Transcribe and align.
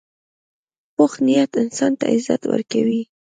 پوخ 0.95 1.13
نیت 1.25 1.51
انسان 1.61 1.91
ته 1.99 2.05
عزت 2.13 2.41
ورکوي 2.51 3.01